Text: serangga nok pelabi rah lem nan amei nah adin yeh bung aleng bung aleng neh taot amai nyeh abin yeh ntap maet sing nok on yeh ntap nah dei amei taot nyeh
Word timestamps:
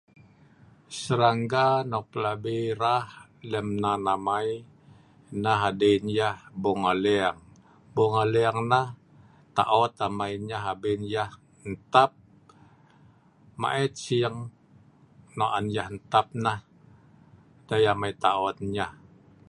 serangga 1.01 1.65
nok 1.91 2.05
pelabi 2.11 2.57
rah 2.81 3.05
lem 3.51 3.67
nan 3.83 4.01
amei 4.15 4.49
nah 5.43 5.61
adin 5.69 6.03
yeh 6.17 6.37
bung 6.61 6.81
aleng 6.93 7.37
bung 7.95 8.13
aleng 8.23 8.57
neh 8.71 8.87
taot 9.57 9.93
amai 10.05 10.33
nyeh 10.47 10.63
abin 10.73 11.01
yeh 11.13 11.31
ntap 11.71 12.11
maet 13.61 13.93
sing 14.05 14.35
nok 15.37 15.53
on 15.57 15.65
yeh 15.75 15.87
ntap 15.97 16.27
nah 16.43 16.59
dei 17.67 17.83
amei 17.93 18.13
taot 18.23 18.57
nyeh 18.73 18.91